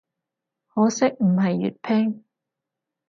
[0.73, 2.25] 可惜唔係粵拼